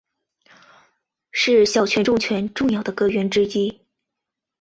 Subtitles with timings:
[1.31, 3.81] 是小泉政权重要的阁员之一。